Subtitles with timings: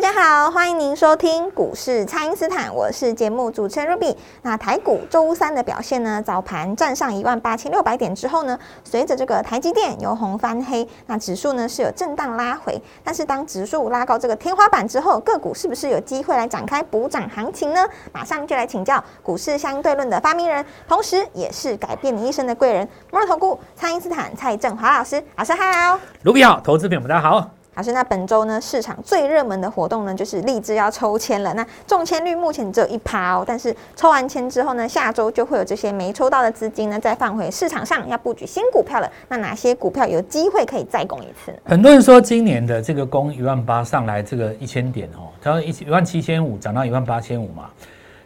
[0.00, 4.14] 大家好，欢迎您收听股市蔡因斯坦，我是节目主持人 Ruby。
[4.42, 6.22] 那台股周三的表现呢？
[6.22, 12.80] 早盘站上一万八千六百点之后呢，随着这个台积电由红翻黑，那指数呢是有震荡拉回。
[13.02, 17.84] 但是当指数拉高这个天花板之后，个股是不是有机会来展开补涨行情呢？
[18.12, 25.20] 马上就来请教股市相对论的发明人，同时也是改变你一生的贵人——摩尔投顾蔡因斯坦蔡振华老师。
[25.34, 27.57] 老师好，Ruby 好，投资朋友们大家好。
[27.78, 31.54] 老师，那本周呢，市场最热门的活动呢，就是立志要抽签了。
[31.54, 39.08] 那中签率目前只有一趴哦，但是抽完签之后呢，下周就会有这些没抽到的资金呢，再放回市场上，要布局新股票了。
[39.28, 41.54] 那哪些股票有机会可以再攻一次？
[41.66, 47.70] 很多人说今年的这个攻一万八上来这个一千点哦，它一一万七千五涨到一万八千五嘛，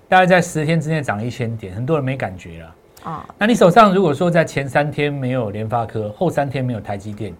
[0.08, 2.74] 大概在十天之内涨了一千点，很多人没感觉了
[3.10, 3.28] 啊。
[3.36, 7.34] 那你手上如果说在前三天没有联发科，后三天没有台积电。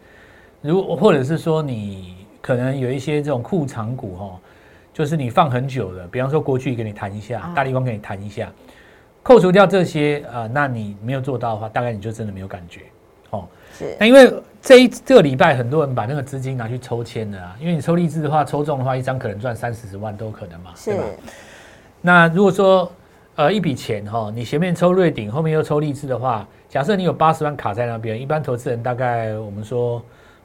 [0.63, 4.41] 如或者是说你可能有一些这种库藏股哈，
[4.93, 8.51] 就是你放很久的，比方说国巨给你弹一下，大力光给你弹一下，
[9.23, 12.81] 扣除掉这些啊，那你没有做到的话，大概你就真的没有感觉
[13.31, 13.45] 哦。
[13.77, 13.97] 是。
[13.99, 21.05] 那因为这一这个礼拜很多人把那个资金拿去抽签的啊，因为你抽励志的话，抽中的话一张可能赚三四十万都有可能嘛，对吧？
[22.01, 22.91] 那如果说
[23.35, 30.01] 呃一笔钱哈，你前面抽瑞鼎，后面又抽励志的话，假设你有八十万卡在那边，一般投资人大概我们说。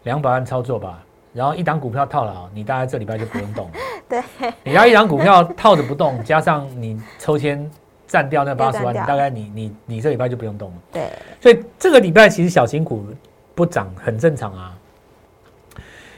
[0.07, 3.73] 两百万操作吧，然后一档股票套牢，你大概这礼拜就不用动了。
[4.07, 4.23] 对，
[4.63, 7.69] 你要一档股票套着不动，加上你抽签
[8.07, 10.77] 占掉那八十万，你大概你你你这礼拜就不用动了。
[10.93, 11.09] 对，
[11.41, 13.05] 所以这个礼拜其实小型股
[13.53, 14.77] 不涨很正常啊，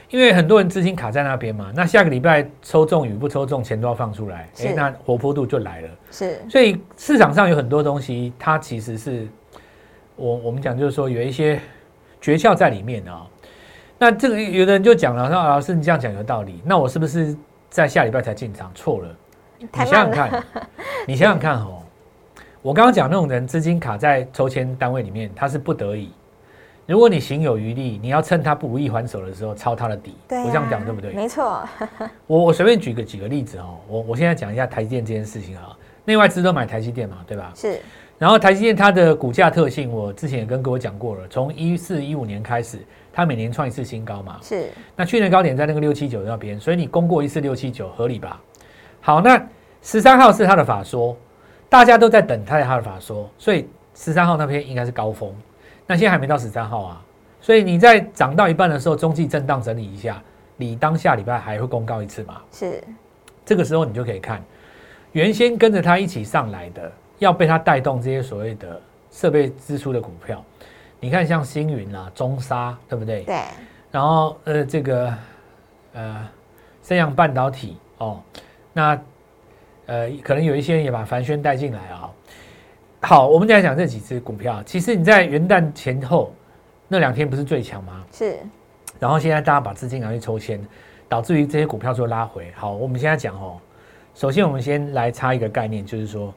[0.08, 1.72] 因为很多人资金卡在那边嘛。
[1.74, 5.88] 那下个礼拜抽中与不抽中，钱都要放出来，哎，那活泼度就来了。
[6.12, 9.26] 是，所以市场上有很多东西，它其实是
[10.14, 11.60] 我我们讲就是说有一些
[12.20, 13.26] 诀窍在里面啊。
[14.02, 17.36] 那这个有的人就讲了，说老师你这样讲有道理，那我是不是
[17.68, 18.72] 在下礼拜才进场？
[18.74, 19.14] 错了，
[19.58, 20.44] 你想想看，
[21.06, 21.82] 你想想看哦，
[22.62, 26.10] 我刚刚讲那种人资金卡在抽签单位里面，他是不得已。
[26.86, 30.16] 如果你行有余力，你要趁他不如意还手的时候抄他的底。
[30.26, 31.12] 对我这样讲对不对？
[31.12, 31.62] 没错。
[32.26, 37.52] 我我随便举个几个例子哦，我我现在讲一下台积电这件事情啊，内外资都买台积电嘛，对吧？
[37.54, 37.78] 是。
[38.16, 42.78] 然后台积电它的股价特性，我之前也跟各位讲过了，从一四一五年开始。
[43.12, 44.38] 它每年创一次新高嘛？
[44.42, 44.70] 是。
[44.94, 48.40] 那去年高点在那个六七九那边，所以你攻过一次六七九合理吧？
[49.00, 49.40] 好，那
[49.82, 51.16] 十三号是它的法说，
[51.68, 55.34] 大家都在等它的它的法说，所以十三号那边应该是高峰。
[55.86, 57.04] 那现在还没到十三号啊，
[57.40, 60.22] 所以你在涨到一半的时候，中继震荡整理一下，
[60.56, 62.40] 你当下礼拜还会公告一次嘛？
[62.52, 62.82] 是。
[63.44, 64.40] 这个时候你就可以看，
[65.12, 70.44] 原先跟着它一起上来的，要被它带动这些所谓的设备支出的股票。
[71.00, 73.22] 你看，像星云啊、中沙，对不对？
[73.24, 73.36] 对。
[73.90, 75.14] 然后，呃，这个，
[75.94, 76.28] 呃，
[76.82, 78.20] 升阳半导体哦，
[78.72, 79.00] 那，
[79.86, 82.10] 呃，可能有一些人也把凡轩带进来啊。
[83.02, 84.62] 好，我们再来讲这几只股票。
[84.64, 86.34] 其实你在元旦前后
[86.86, 88.04] 那两天不是最强吗？
[88.12, 88.38] 是。
[88.98, 90.60] 然后现在大家把资金拿去抽签，
[91.08, 92.52] 导致于这些股票就拉回。
[92.54, 93.58] 好，我们现在讲哦，
[94.14, 96.32] 首先我们先来插一个概念，就是说，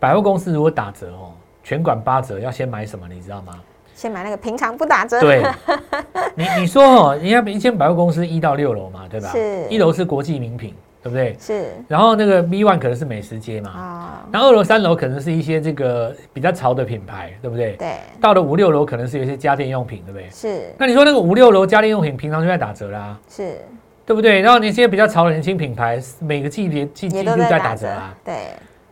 [0.00, 3.06] 百货公司如果打折哦，全馆八折，要先买什么？
[3.06, 3.60] 你知道吗？
[3.98, 5.18] 先买那个平常不打折。
[5.20, 5.42] 对，
[6.36, 9.28] 你你说哦，人家一间百货公司一到六楼嘛，对吧？
[9.32, 9.66] 是。
[9.68, 10.72] 一楼是国际名品，
[11.02, 11.36] 对不对？
[11.40, 11.72] 是。
[11.88, 13.70] 然后那个 B one 可能是美食街嘛。
[13.70, 14.28] 啊。
[14.30, 17.72] 然后二楼、三楼可能是一些这个比较潮的品牌，对不对？
[17.72, 17.94] 对。
[18.20, 20.30] 到了五六楼可能是有一些家电用品，对不对？
[20.30, 20.72] 是。
[20.78, 23.18] 那你说那个五六楼家电用品平常就在打折啦？
[23.28, 23.58] 是。
[24.06, 24.40] 对不对？
[24.40, 28.14] 然后那些比较潮的年轻品牌，每个季节季季都在打折啊。
[28.24, 28.34] 对。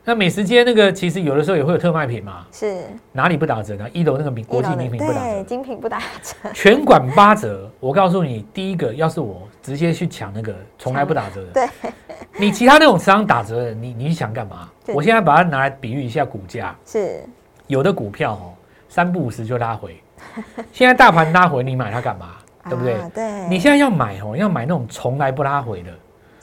[0.07, 2.81] 那美食街那个其实有的时候也会有特卖品嘛，是
[3.11, 3.85] 哪里不打折呢？
[3.91, 7.69] 一楼那个名国际名品不打折，精品不打折，全馆八折。
[7.81, 11.91] 我告诉你，第一个要是我直接去抢那个从来不打折的，对，
[12.37, 14.69] 你其他那种商打折的，你你想干嘛？
[14.95, 17.21] 我现在把它拿来比喻一下股价，是
[17.67, 18.53] 有的股票哦，
[18.87, 20.01] 三不五十就拉回，
[20.71, 22.29] 现在大盘拉回，你买它干嘛？
[22.69, 22.95] 对不对？
[23.13, 25.91] 对，你现在要买哦，要买那种从来不拉回的。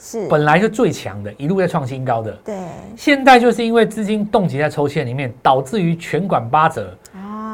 [0.05, 2.31] 是本来就最强的，一路在创新高的。
[2.45, 2.55] 对，
[2.95, 6.95] 现在就是因为资金冻结在抽签里面，导致于全馆八折，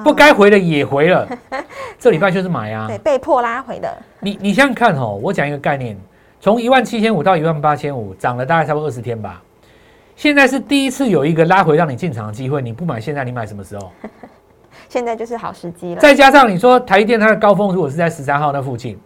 [0.04, 1.26] 不该回的也回了。
[1.98, 3.98] 这礼拜就是买啊，对，被迫拉回的。
[4.20, 5.98] 你你想想看哦，我讲一个概念，
[6.42, 9.42] 从一万七千五到一万八千五，涨了大概差不多二十天吧。
[10.18, 13.90] 现在是第一次有一个拉回让你进场的机会，你不买现在，你买什么时候？
[14.90, 16.02] 现在就是好时机了。
[16.02, 19.00] 再加上你说台电它的高峰如果是在十三号那附近，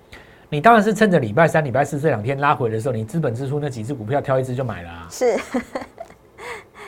[0.55, 4.89] 你当然是趁着礼拜三、礼拜四这两天拉回的时候，你资本支出那几只股票挑一只就买了。
[4.89, 5.37] 啊是，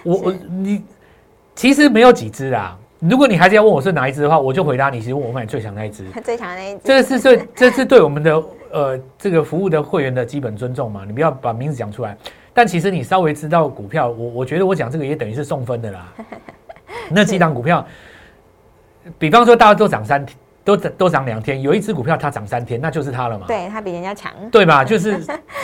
[0.03, 0.85] 我 我你
[1.53, 2.79] 其实没有几只啊。
[2.99, 6.09] 如果你还是要问我是哪一只的话，我就回答你，其实我买最强那一只。
[6.23, 6.79] 最强那一只。
[6.85, 11.03] 这个是对，这是对我们的呃这个服务的会员的基本尊重嘛？
[11.05, 12.17] 你不要把名字讲出来。
[12.53, 16.13] 但其实你稍微知道股票，我我觉得我讲这个也等于是送分的啦。
[17.11, 17.85] 那几档股票，
[19.19, 20.37] 比方说大家都涨三天，
[20.67, 23.45] 都都涨两天，有一只股票它涨三天，那就是它了嘛。
[23.47, 24.33] 对，它比人家强。
[24.51, 24.83] 对吧？
[24.83, 25.17] 就是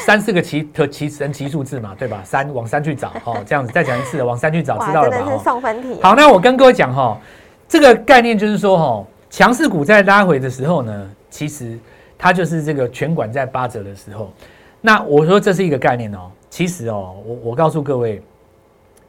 [0.05, 2.21] 三四个奇特奇神奇数字嘛，对吧？
[2.23, 5.29] 三往三去找哦，这样子再讲一次，往三去找，知道了吧？
[5.29, 5.99] 是送分题。
[6.01, 7.19] 好，那我跟各位讲哈，
[7.67, 11.77] 这个概念就是说哈，强势股在拉回的时候呢，其实
[12.17, 14.31] 它就是这个全管在八折的时候。
[14.79, 16.31] 那我说这是一个概念哦。
[16.49, 18.21] 其实哦，我我告诉各位，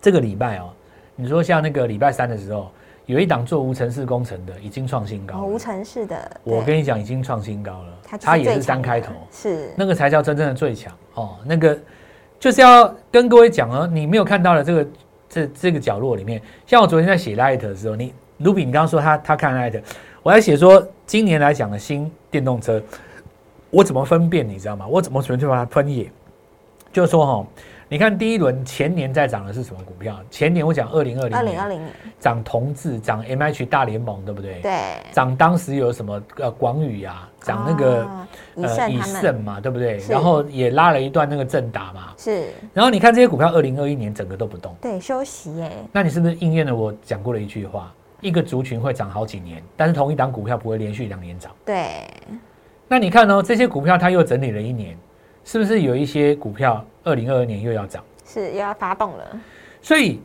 [0.02, 0.70] 这个礼拜哦，
[1.14, 2.68] 你说像那个礼拜三的时候，
[3.06, 11.36] 有一档做无尘室工程的已经创新高，无尘室的，我跟你讲已经创新高了，它也是三开头，是那个才叫真正的最强哦。
[11.44, 11.78] 那个
[12.40, 14.86] 就是要跟各位讲哦，你没有看到的这个
[15.28, 19.82] 这这个角落里面，像我昨天在写 Light 的时候，你卢比，你刚刚说他他看 Light，
[20.22, 22.82] 我在写说今年来讲的新电动车，
[23.68, 24.86] 我怎么分辨你知道吗？
[24.86, 26.10] 我怎么纯粹把它喷野？
[26.90, 27.46] 就是说哈，
[27.88, 30.18] 你看第一轮前年在涨的是什么股票？
[30.30, 34.60] 前年我讲二零二零二零二零年涨同志，涨 M H 大联盟，对不对？
[34.60, 34.72] 对。
[35.12, 38.08] 涨当时有什么呃广宇啊，涨那个
[38.56, 39.98] 呃以盛嘛，对不对？
[40.08, 42.14] 然后也拉了一段那个正达嘛。
[42.16, 42.48] 是。
[42.72, 44.74] 然后你看这些股票，二零二一年整个都不动。
[44.80, 45.70] 对，休息耶。
[45.92, 47.92] 那你是不是应验了我讲过的一句话？
[48.20, 51.52] 一个族群会涨好几年，但是同一档股票不会连续两年涨。
[51.66, 52.06] 对。
[52.88, 54.96] 那你看哦，这些股票它又整理了一年。
[55.44, 58.02] 是不是有一些股票二零二二年又要涨？
[58.26, 59.40] 是又要发动了。
[59.82, 60.20] 所以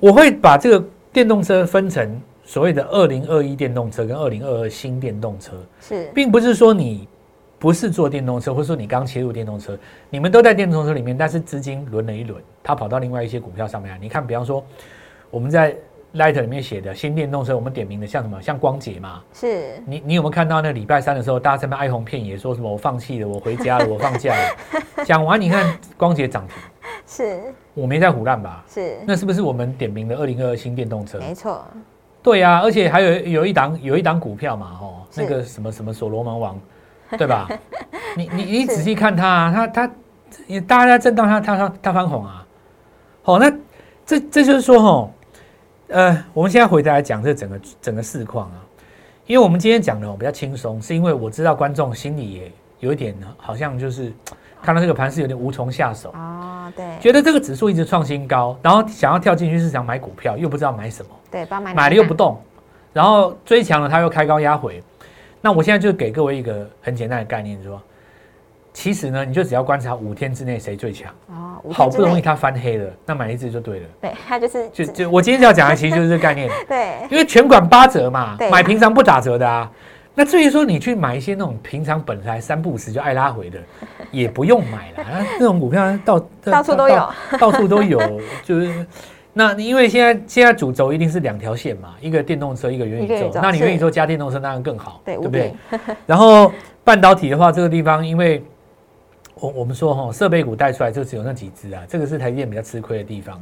[0.00, 5.52] 我会把这个电动车分成所谓的二零二一电动车跟二零二二新电动车。
[5.80, 7.08] 是，并不是说你
[7.58, 9.78] 不是做电动车，或者说你刚切入电动车，
[10.10, 13.98] 你们都在电动车里面，但是资金轮了一轮，它跑到另外一些股票上面来。
[13.98, 14.64] 你看，比方说
[15.30, 15.76] 我们在。
[16.16, 18.40] Light 里面写的新电动车，我们点名的像什么？
[18.40, 19.22] 像光捷嘛？
[19.32, 19.82] 是。
[19.86, 25.04] 你你有没有看到那礼拜三的时候，大家在那哀鸿遍野，说什么我放弃了，我回家了，我放假了。
[25.04, 26.56] 讲完，你看光捷涨停，
[27.06, 27.54] 是。
[27.74, 28.64] 我没在胡乱吧？
[28.68, 28.96] 是。
[29.06, 31.18] 那是不是我们点名的二零二二新电动车？
[31.18, 31.64] 没错。
[32.22, 36.58] 对呀，而且还有有一档有一档股票嘛，哦，那个什么什么所罗门王，
[37.18, 37.48] 对吧？
[38.16, 39.86] 你你你仔细看它，它它，
[40.66, 42.46] 大家在震荡，它它它它翻红啊。
[43.22, 43.50] 好，那
[44.04, 45.10] 这这就是说，哈。
[45.88, 48.58] 呃，我们现在回头来讲这整个整个市况啊，
[49.26, 54.12] 因为我们今天讲的比较轻松，是因为我知道观众心里也有一点好像就是
[54.60, 56.10] 看到这个盘是有点无从下手。
[56.10, 62.40] 哦，对，觉得这个指数一直创新高，然后想要跳进去市场买股票，又不知道买什么，对，买买了又不动，
[62.92, 64.82] 然后追强了他又开高压回，
[65.40, 67.80] 那我现在就给各位一个很简单的概念，说。
[68.76, 73.86] 其实呢，你就只要观察五天之内谁最强哦，好不容易它翻黑了，那买一只就对了。
[74.02, 76.46] 对，它就是就就我今天要讲的其实就是这个概念。
[76.68, 79.70] 对，因为全馆八折嘛，买平常不打折的啊。
[80.14, 83.58] 那至于说你去买一些那种平常本来三不五时就爱拉回的，
[84.12, 85.24] 也不用买了。
[85.40, 87.08] 那种股票到到处都有，
[87.40, 87.98] 到处都有。
[88.44, 88.86] 就是
[89.32, 93.30] 那因为现在现在主轴一定是两条线嘛，一个电动车，一个元宇宙。
[93.40, 95.54] 那你元宇宙加电动车当然更好，对不对？
[96.04, 96.52] 然后
[96.84, 98.44] 半导体的话，这个地方因为。
[99.40, 103.38] 我我们说哈，设备股带出来就只有那几只啊，这个是台积电比较吃亏的地方，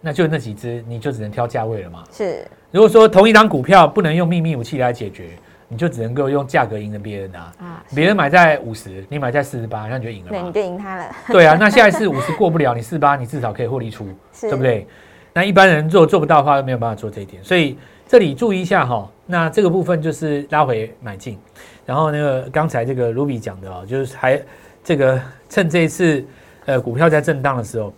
[0.00, 2.04] 那就那几只，你就只能挑价位了嘛。
[2.12, 5.30] 是，如果说同一张股票不能用秘密武器来解决，
[5.66, 7.52] 你就只能够用价格赢了别人啊。
[7.58, 10.28] 啊，别人买在五十，你买在四十八，那你就赢了。
[10.28, 11.10] 对，你就赢他了。
[11.28, 14.06] 对啊，那下一次五十过不了，你四十八，你至少可以获利出，
[14.42, 14.86] 对不对？
[15.32, 19.10] 那一般人做做不到的话，没有办法做这一点，所以这里注意一下哈。
[19.24, 21.38] 那这个部分就是拉回买进，
[21.86, 24.38] 然后那个刚才这个 Ruby 讲的哦，就是还。
[24.84, 26.22] 这个趁这一次，
[26.66, 27.92] 呃，股票在震荡的时候，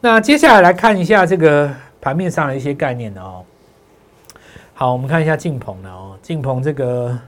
[0.00, 1.68] 那接下来来看一下这个
[2.00, 3.44] 盘面上的一些概念的哦。
[4.72, 7.18] 好，我们看一下晋鹏的哦，晋鹏这个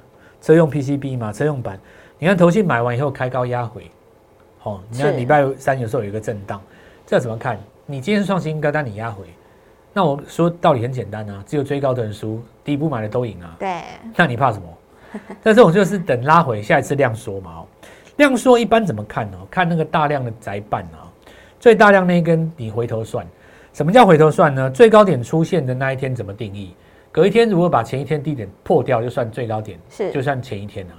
[0.40, 1.76] 车用 PCB 嘛，车用板，
[2.19, 3.90] 你看头信买完以后开高压回，
[4.62, 6.62] 哦，你看礼拜三有时候有一个震荡，
[7.05, 7.59] 这怎么看？
[7.87, 9.25] 你今天创新高，但你压回，
[9.93, 13.57] 那我说道理很简单啊，只有追高的人输，底部买的都赢啊。
[13.59, 13.83] 对，
[14.14, 14.69] 那你怕什么？
[15.43, 17.67] 但这种就是等拉回，下一次量缩嘛哦。
[18.21, 19.39] 量缩一般怎么看呢？
[19.50, 21.11] 看那个大量的窄板啊，
[21.59, 23.27] 最大量那一根你回头算。
[23.73, 24.71] 什么叫回头算呢？
[24.71, 26.75] 最高点出现的那一天怎么定义？
[27.11, 30.95] 隔一天如果把前一天低点破掉，就算最高点，是就算前一天啊。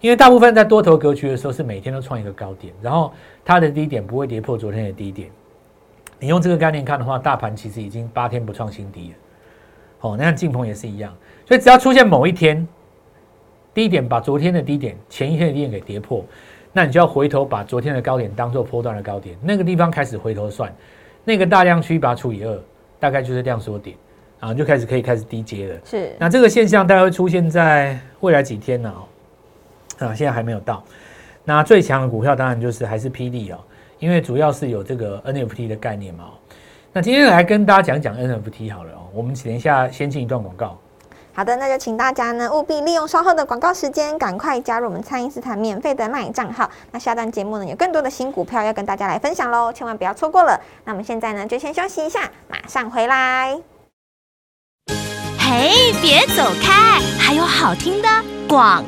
[0.00, 3.12] 因为大部分在多头格局的时候是每天都创一个高点，然后
[3.44, 5.28] 它的低点不会跌破昨天的低点。
[6.18, 9.14] 你用这个概念看的话，大盘其实已经八天不创新低了。
[10.00, 11.12] 哦，那近鹏也是一样，
[11.46, 12.66] 所以只要出现某一天
[13.78, 16.24] 低点把昨天的低点、前一天的低点给跌破，
[16.72, 20.74] 那你就要回头把昨天的高点当做波段的高点，那个地方开始回头算，
[21.22, 22.60] 那个大量区把它除以二，
[22.98, 23.96] 大概就是量缩点，
[24.40, 25.80] 啊，就开始可以开始低阶了。
[25.84, 28.92] 是，那这个现象大概会出现在未来几天呢？
[30.00, 30.82] 啊，现在还没有到。
[31.44, 33.58] 那最强的股票当然就是还是霹雳哦，
[34.00, 36.30] 因为主要是有这个 NFT 的概念嘛。
[36.92, 39.06] 那今天来跟大家讲讲 NFT 好了哦。
[39.14, 40.76] 我们等一下先进一段广告。
[41.38, 46.68] 好的，那就请大家呢务必利用稍后的广告时间，赶快加入我们蔡因斯坦免费的 LINE 账号。
[46.90, 50.60] 那下段节目呢有更多的新股票要跟大家来分享喽，千万不要错过了。
[50.84, 53.56] 那我们现在呢就先休息一下，马上回来。
[55.38, 58.08] 嘿，别走开，还有好听的
[58.48, 58.82] 广。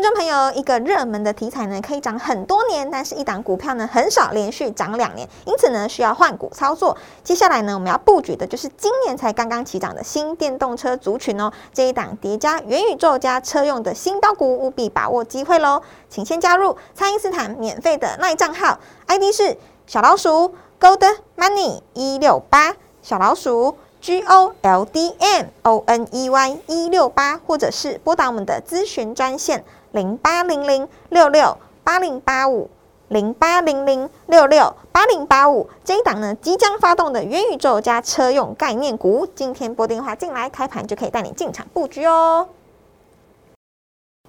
[0.00, 6.96] 听众朋友，一个热门的题材呢，可以涨很多年，但是一档股票呢，很少连续涨两年，因此呢，需要换股操作。
[7.22, 11.52] 接下来呢，我们要布局的就是今年才刚刚起涨的新电动车族群哦。
[11.74, 15.82] 这一档叠加元宇宙加车用的新高股，务必把握机会喽！
[16.08, 21.04] 请先加入蔡因斯坦免费的耐账号，ID 是小老鼠 Gold
[21.36, 29.62] Money 一六八，小老鼠 G O L D M O N E Y 一六八，或者是拨打我们的咨询专线。
[29.92, 32.70] 零八零零六六八零八五，
[33.08, 42.48] 零八零零六六八零八五，这一档呢即将发动的元宇宙加车用概念股，今天拨电话进来，开盘就可以带你进场布局哦。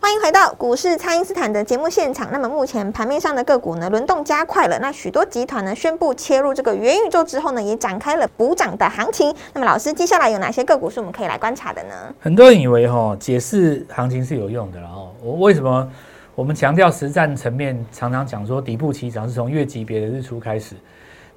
[0.03, 2.27] 欢迎回到股市，蔡因斯坦的节目现场。
[2.31, 4.79] 那么目前盘面上的个股呢，轮动加快了。
[4.79, 9.33] 那许多集团呢，宣布切入这个元宇宙之后呢，也展开了补涨的行情。
[9.53, 11.93] 那么老师，接下来有哪些个股是我们可以来观察的呢？
[12.19, 15.11] 很多人以为哈，解释行情是有用的了哦。
[15.21, 15.87] 我为什么
[16.33, 20.75] 我们强调实战层面，常常讲说底部起涨是从月级别的日出开始。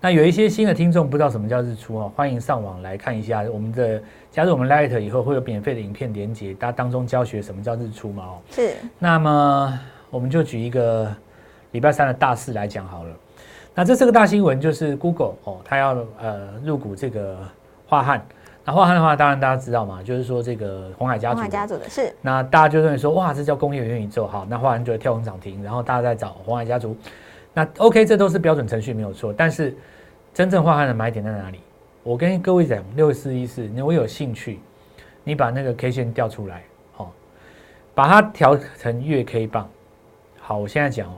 [0.00, 4.02] 那有一些新的听众不知道什么叫日出哦，欢迎上网来看一下我们的
[4.34, 8.38] 加入我们 Light 以后会有免费的影片连接，它当中教学什么叫日出嘛哦。
[8.50, 8.74] 是。
[8.98, 9.78] 那么
[10.10, 11.08] 我们就举一个
[11.70, 13.10] 礼拜三的大事来讲好了。
[13.76, 17.38] 那这是个大新闻，就是 Google 哦，它要呃入股这个
[17.86, 18.26] 华汉。
[18.64, 21.36] 那华汉的话，当然大家知道嘛，就是说这个红海家族。
[21.36, 22.12] 红海家族的是。
[22.20, 26.96] 那大家就认为说，哇，这叫工业元宇宙，好，那华汉就会跳空涨停，然后大家在找红海家族。
[27.52, 29.72] 那 OK，这都是标准程序没有错，但是。
[30.32, 31.60] 真正化汉的买点在哪里？
[32.04, 34.60] 我跟各位讲，六四一四，你我有兴趣，
[35.24, 37.10] 你把那个 K 线调出来，好，
[37.94, 39.66] 把它调成月 K 棒。
[40.38, 41.16] 好，我现在讲哦，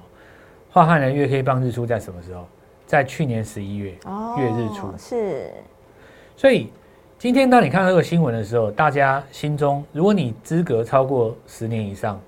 [0.71, 2.47] 化汉的月 K 棒日出在什么时候？
[2.87, 3.90] 在去年十一月
[4.38, 4.88] 月日出。
[4.97, 5.50] 是。
[6.37, 6.71] 所以
[7.19, 12.21] 今天当你看到这个新闻的时候，大家心中，如果你资格超过十年以上。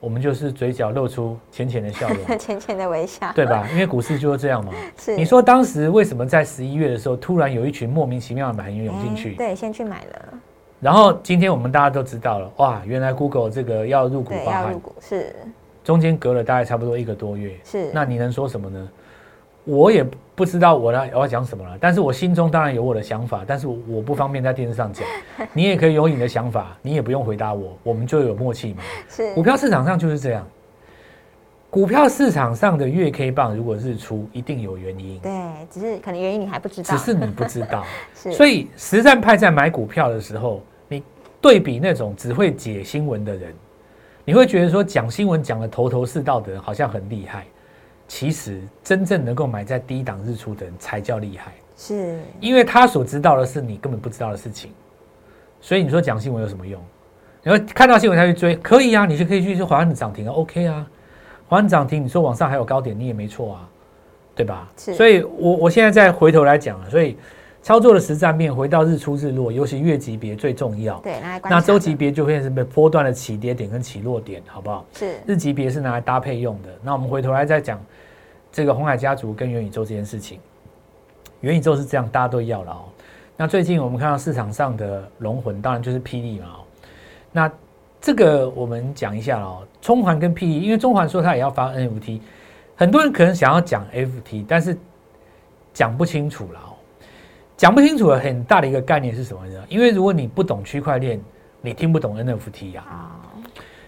[0.00, 3.68] 我们就是嘴角露出浅浅的笑容， 浅浅的微笑，对吧？
[3.72, 4.72] 因为股市就是这样嘛。
[4.96, 5.16] 是。
[5.16, 9.34] 你说当时为什么在十一月的时候，突然有一群莫名其妙的买员涌进去？
[9.34, 10.38] 对，先去买了。
[10.80, 15.34] 然后今天我们大家都知道了，哇，原来 Google 这个要入股，要入股是。
[15.82, 17.90] 中间隔了大概差不多一个多月，是。
[17.92, 18.88] 那你能说什么呢？
[19.68, 20.02] 我也
[20.34, 25.06] 不知道我要我要讲什么了，但是我心中当然有我的想法，但是我不方便在电视上讲。
[25.52, 28.82] 你也可以有你的想法，你也不用回答我，我们就有默契嘛。
[29.10, 30.46] 是，股票市场上就是这样。
[31.68, 35.18] 股票市场上的月 K 棒如果日出，一定有原因。
[35.18, 35.30] 对，
[35.70, 36.96] 只是可能原因你还不知道。
[36.96, 37.84] 只是你不知道。
[38.16, 38.32] 是。
[38.32, 41.02] 所以实战派在买股票的时候，你
[41.42, 43.52] 对比那种只会解新闻的人，
[44.24, 47.44] 你会觉得说讲新闻讲的头头是道的人好像很厉害。
[48.08, 54.72] 其实真正能够买在低档日出的人才叫厉害，是因为他所知道的是你根本不知道的事情，
[55.60, 56.82] 所以你说讲新闻有什么用？
[57.42, 60.86] 然后看到新闻才去追，可以啊，你就可以去说华安的涨停啊，OK 啊，
[61.46, 63.68] 华安涨停，你说往上还有高点，你也没错啊，
[64.34, 64.68] 对吧？
[64.76, 67.16] 是，所以我我现在再回头来讲了，所以
[67.62, 70.98] 操作的实战面回到日出日落，尤其月级别最重要。
[71.00, 74.84] 对，那周级别就会是被波段的起跌点跟起落点，好不好？
[74.94, 76.68] 是，日级别是拿来搭配用的。
[76.82, 77.78] 那我们回头来再讲。
[78.58, 80.40] 这个红海家族跟元宇宙这件事情，
[81.42, 82.86] 元宇宙是这样，大家都要了哦。
[83.36, 86.46] 那最近我们看到市场上的龙魂，当然就是霹雳嘛。
[86.46, 86.58] 哦
[87.30, 87.48] 那
[88.00, 92.20] 这个我们讲一下哦，中环跟霹雳，因为中环说它也要发 NFT，
[92.74, 94.76] 很多人可能想要讲 FT，但是
[95.72, 96.74] 讲不清楚了哦。
[97.56, 99.64] 讲不清楚的很大的一个概念是什么呢？
[99.68, 101.20] 因为如果你不懂区块链，
[101.60, 102.84] 你听不懂 NFT 呀。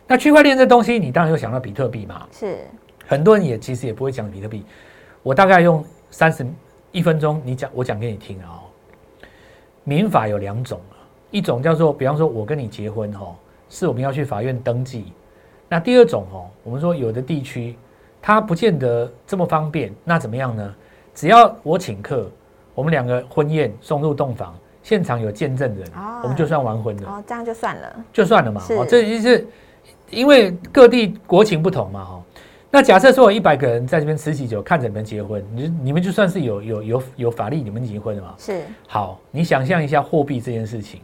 [0.07, 2.25] 那区块链这东西，你当然又想到比特币嘛。
[2.31, 2.59] 是。
[3.11, 4.65] 很多人也其实也不会讲比特币，
[5.25, 6.47] 我大概用三十
[6.93, 8.63] 一分钟，你讲我讲给你听啊。
[9.83, 10.95] 民法有两种啊，
[11.33, 13.35] 一种叫做，比方说我跟你结婚哈，
[13.69, 15.13] 是我们要去法院登记，
[15.69, 17.75] 那第二种哦，我们说有的地区
[18.23, 20.73] 它不见得这么方便，那怎么样呢？
[21.13, 22.31] 只要我请客，
[22.77, 25.85] 我们两个婚宴送入洞房，现场有见证人，
[26.23, 27.11] 我们就算完婚了。
[27.11, 28.63] 哦，这样就算了，就算了嘛。
[28.79, 29.45] 哦，这就是
[30.11, 32.20] 因为各地国情不同嘛，哈。
[32.73, 38.35] 那假设说有一百个人在这边吃喜酒，看着你们结婚，你你们就算是有有有有法律，你们结婚了嘛？
[38.39, 38.63] 是。
[38.87, 41.01] 好，你想象一下货币这件事情，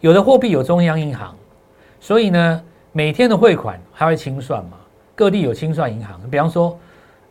[0.00, 1.36] 有的货币有中央银行，
[2.00, 4.78] 所以呢，每天的汇款还会清算嘛？
[5.14, 6.76] 各地有清算银行，比方说，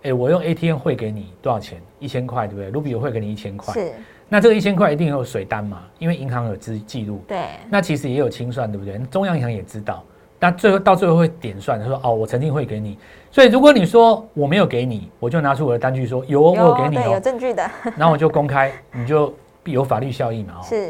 [0.03, 1.81] 哎，我用 ATM 汇给你多少钱？
[1.99, 2.71] 一千块，对不对？
[2.71, 3.73] 卢比我汇给你一千块。
[3.73, 3.91] 是。
[4.29, 5.81] 那这个一千块一定有水单嘛？
[5.97, 7.21] 因为银行有记记录。
[7.27, 7.45] 对。
[7.69, 8.97] 那其实也有清算，对不对？
[9.11, 10.01] 中央银行也知道。
[10.39, 12.97] 那最后到最后会点算，他说：“哦，我曾经会给你。”
[13.29, 17.69] 所以如果你说我没有给你，我就拿出我的单据说有，我有给你哦，有证据的。
[17.97, 19.33] 然后我就公开， 你就
[19.65, 20.53] 有法律效益嘛。
[20.59, 20.89] 哦是。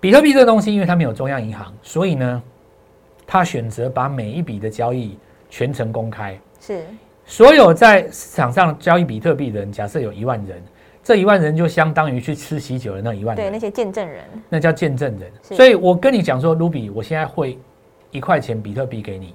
[0.00, 2.42] 比特币这个东西，因为它没有中央银行，所以呢，
[3.26, 5.16] 他选择把每一笔的交易
[5.48, 6.36] 全程公开。
[6.58, 6.84] 是。
[7.24, 10.60] 所有在市场上交易比特币的人，假设有一万人，
[11.04, 13.46] 这一万人就相当于去吃喜酒的那一万人。
[13.46, 14.24] 对，那些见证人。
[14.48, 15.30] 那叫见证人。
[15.42, 17.56] 所以我跟你讲说，卢比，我现在会。
[18.10, 19.34] 一块钱比特币给你，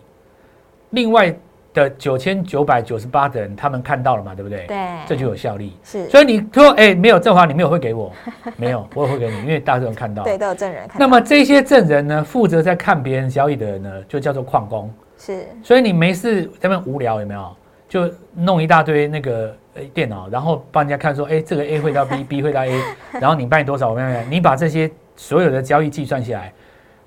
[0.92, 1.34] 另外
[1.74, 4.34] 的九千九百九十八的人，他们看到了嘛？
[4.34, 4.66] 对不对？
[4.68, 5.78] 对，这就有效力。
[5.84, 8.12] 是，所以你说，哎，没有正华，你没有会给我，
[8.56, 10.24] 没有，我也会给你，因为大家都看到。
[10.24, 10.88] 对，都有证人。
[10.98, 14.94] 那么这些证人呢，负责在看别人交易的人呢，就叫做矿工。
[15.18, 15.48] 是。
[15.64, 17.56] 所以你没事这边无聊有没有？
[17.88, 19.56] 就弄一大堆那个
[19.94, 22.82] 电脑，然后帮人家看说，哎，这个 A 会到 B，B 会到 A，
[23.22, 23.90] 然后你卖多少？
[23.90, 26.52] 我办你把这些所有的交易计算下来。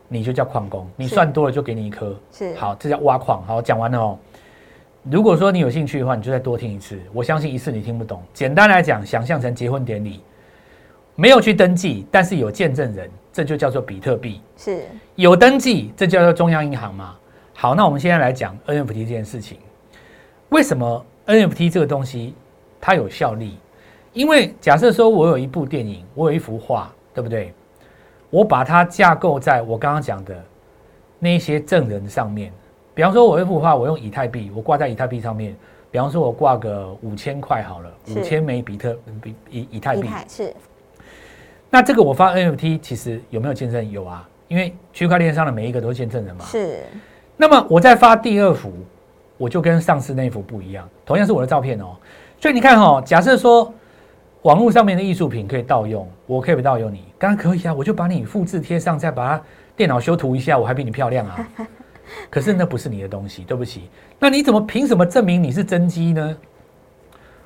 [0.09, 2.19] 你就叫矿工，你算多了就给你一颗。
[2.33, 3.43] 是，好，这叫挖矿。
[3.47, 4.19] 好，讲完了哦。
[5.11, 6.99] 如果说你有兴趣的话，你就再多听一次。
[7.13, 8.23] 我相信一次你听不懂。
[8.35, 10.21] 简单来讲，想象成结婚典礼，
[11.15, 14.41] 没有去登记，但是有见证人，这就叫做比特币。
[14.57, 14.83] 是，
[15.15, 17.17] 有登记，这叫做中央银行嘛。
[17.55, 19.59] 好，那我们现在来讲 NFT 这件事情。
[20.51, 22.35] 为什么 NFT 这个东西
[22.81, 23.59] 它有效力？
[24.13, 27.53] 因为假设说我有一部电影，我有一幅画，对不对？
[28.31, 30.37] 我把它架构在我刚刚讲的
[31.19, 32.53] 那些证人上面，
[32.95, 35.57] 比方说，我一幅画，我用以太币，我挂在以太币上面。
[35.91, 40.55] 比方说，我挂个五千块好了，五千枚比特比以以太币是。
[41.71, 43.91] 那这个我发 NFT 其实有没有见证？
[43.91, 46.45] 有啊，因为区块链上的每一个都是见证人嘛。
[46.45, 46.83] 是。
[47.37, 48.73] 那么我再发第二幅，
[49.39, 51.97] 我就跟上次那幅不一样，同样是我的照片哦。
[52.39, 53.73] 所以你看哈，假设说。
[54.49, 57.05] 网络上面的艺术品可以盗用，我可以不盗用你？
[57.19, 59.45] 当然可以啊，我就把你复制贴上，再把它
[59.77, 61.49] 电脑修图一下，我还比你漂亮啊。
[62.31, 63.91] 可是那不是你的东西，对不起。
[64.19, 66.35] 那你怎么凭什么证明你是真机呢？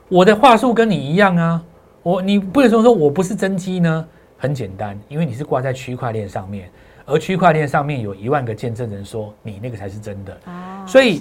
[0.07, 1.61] 我的话术跟你一样啊，
[2.05, 4.07] 我你不能说说我不是真机呢？
[4.39, 6.71] 很简单，因为你是挂在区块链上面，
[7.05, 10.39] 而区块链上面有一万个见证人说你那个才是真的。
[10.87, 11.21] 所以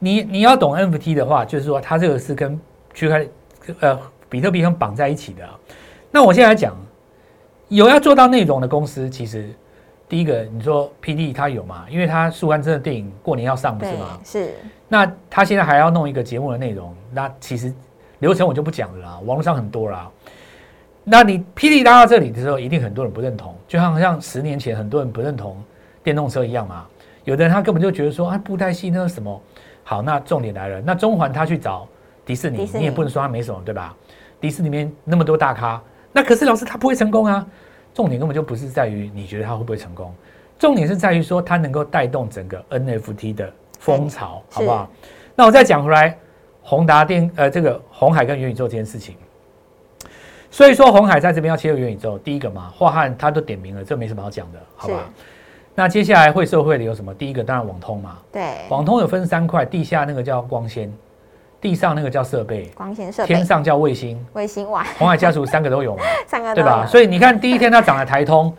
[0.00, 2.58] 你你要懂 NFT 的话，就是说它这个是跟
[2.92, 3.30] 区块链
[3.78, 3.96] 呃。
[4.34, 5.48] 比特币跟绑在一起的，
[6.10, 6.76] 那我现在讲
[7.68, 9.48] 有要做到内容的公司，其实
[10.08, 11.86] 第一个你说 P D 他有嘛？
[11.88, 14.18] 因为他苏安真的电影过年要上不是吗？
[14.24, 14.50] 是。
[14.88, 17.72] 那他现在还要弄一个节目的内容，那其实
[18.18, 20.10] 流程我就不讲了啦，网络上很多啦。
[21.04, 25.62] 那你 P D 拉到这里的时候，一定很多人不认同，就像像十年前很多人不认同
[26.02, 26.84] 电动车一样嘛。
[27.22, 29.40] 有的人他根本就觉得说啊，布袋戏那是什么？
[29.84, 31.86] 好，那重点来了，那中环他去找
[32.26, 33.94] 迪士尼，你也不能说他没什么，对吧？
[34.40, 37.46] 迪士尼里面那么多大咖，那可是老师他不会成功啊。
[37.94, 40.12] 重点根本就不是在于你觉得他会不会成功，
[40.58, 44.90] 重点是在于说他能够带动整个 NFT 的风潮，好不好？
[45.36, 46.18] 那我再讲回来，
[46.60, 49.14] 宏达电呃这个红海跟元宇宙这件事情。
[50.50, 55.08] 所以说红海在这边要切入元宇宙，第一个嘛，华汉他都点名了，这没什么好讲的，好吧？
[55.76, 57.14] 那接下来会社会的有什么？
[57.14, 60.92] 第一个当然网通嘛，对，网通有分三块，地下那个叫光纤。
[61.64, 64.84] 地上那个叫设备，光纤设备；天上叫卫星，卫星哇！
[64.98, 66.84] 红海家族三个都有嘛， 三个对吧？
[66.84, 68.52] 所以你看，第一天它涨了台通，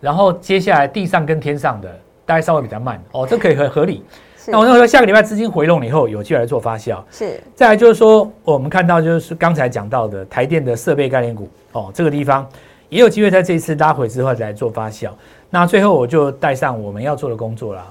[0.00, 1.88] 然后接下来地上跟天上的
[2.24, 4.04] 大概稍微比较慢哦，这可以很合理。
[4.46, 7.02] 那我认为说下个礼拜资金回笼以后，有机会来做发酵。
[7.10, 7.42] 是。
[7.56, 12.48] 再来就是说，我们看到就是刚才讲到的台电的设备概念股哦，这个地方
[12.88, 15.10] 也有机会在这一次拉回之后来做发酵。
[15.50, 17.84] 那最后我就带上我们要做的工作啦。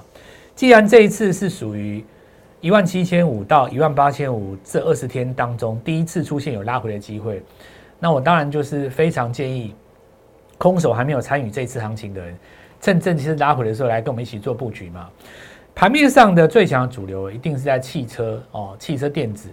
[0.54, 2.02] 既然这一次是属于。
[2.64, 7.42] 一万七千五到一万八千五这二十天当中，第一次出现有拉回的机会，
[8.00, 9.74] 那我当然就是非常建议
[10.56, 12.34] 空手还没有参与这次行情的人，
[12.80, 15.10] 趁这次拉回的时候来跟我们一起做布局嘛。
[15.74, 19.50] 盘面上的最强主流一定是在汽车哦，汽车电子，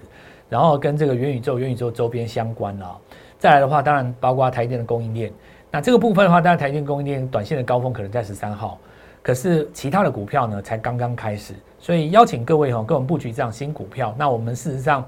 [0.47, 2.97] 然后跟这个元宇宙、元宇宙周边相关了。
[3.37, 5.29] 再来的话，当然包括台电的供应链。
[5.69, 8.79] 那这个部分的话，当然台电供应链短线的高峰可能在十三号。
[9.21, 14.15] 可是其他的股票呢才刚刚开始，所以邀请各位哈跟我们布局这样新股票。
[14.17, 15.05] 那我们事实上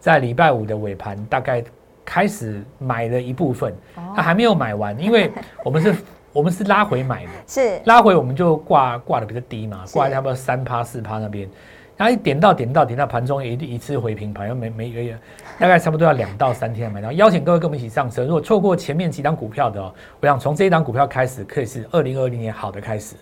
[0.00, 1.62] 在礼拜五的尾盘大概
[2.04, 3.74] 开始买了一部分，
[4.16, 5.30] 那还没有买完，因为
[5.64, 5.94] 我们是。
[6.32, 11.46] 我们是拉回买的，是拉回我们就挂挂的比较低嘛，挂差不多三趴四趴那边，
[11.94, 15.14] 然后一点到点到点到盘中一一次回平盘，又没没月，
[15.58, 17.12] 大概差不多要两到三天买到。
[17.12, 23.14] 邀请各位跟我们一起上车，如果错过前面几档股票的哦，我想从这一档股票开始，可以是二零二零年好的开始。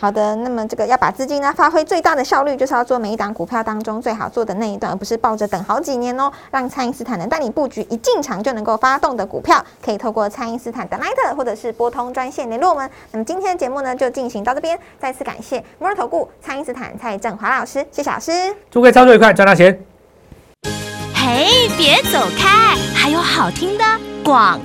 [0.00, 6.30] 好的，那么这个要把资金呢发挥最大的效率，就是要做每一档股票当中最好做的那一段，而不是抱着等好几年哦。
[6.52, 12.88] 让蔡因斯坦能带你布局，一进场就能够发动的股票，可以透过蔡因斯坦的 Line 或者是拨通专线联络我们。
[13.10, 19.76] 那么今天的节目呢就进行到这边，再次感谢摩尔投顾蔡因斯坦蔡振华老师，谢谢老师，祝各位操作愉快，赚大钱。
[21.12, 23.84] 嘿，别走开，还有好听的
[24.24, 24.60] 广。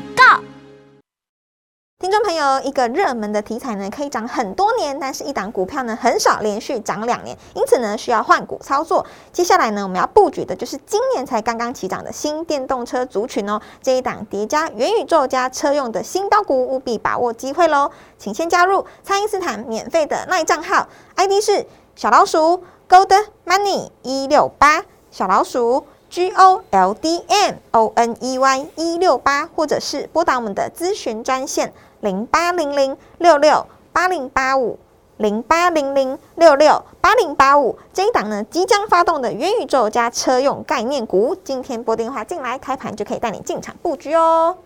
[2.04, 9.06] 听众朋友，一个热门的题材呢，可以涨很多年，但是一档股票呢，很少连续涨两年，因此呢，需要换股操作。
[9.32, 13.58] 接下来呢，我们要布局的就是今年才刚刚起涨的新电动车族群哦。
[13.82, 17.90] 这一档叠加元宇宙加车用的新高股，务必把握机会喽！
[18.20, 31.72] 请先加入蔡因斯坦免费的耐账号，ID 是小老鼠 Gold Money 一六八，小老鼠 G O L D M O N E Y 一六八，或者是拨打我们的咨询专线。
[32.04, 34.78] 零八零零六六八零八五，
[35.20, 44.58] 零八零零六六八零八五，这一档呢即将发动的元宇宙加车用概念股，今天拨电话进来，开盘就可以带你进场布局哦。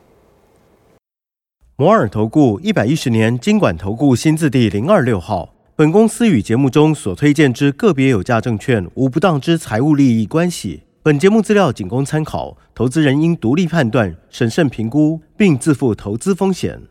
[1.76, 16.82] 摩尔投顾一百一十年经管投顾新字第零二六号，本公司与节目中所推荐之个别有价证券无不当之财务利益关系，本节目资料仅供参考，投资人应独立判断、审慎评估，并自负投资风险。